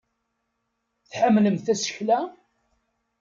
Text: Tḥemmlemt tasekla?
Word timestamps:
Tḥemmlemt 1.09 1.63
tasekla? 1.65 2.19